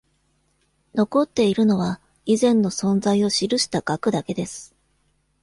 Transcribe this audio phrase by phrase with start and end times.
[0.95, 4.73] 残っているのは、以前の存在を記した額だけです。